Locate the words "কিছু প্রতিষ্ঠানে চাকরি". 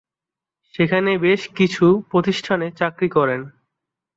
1.55-3.09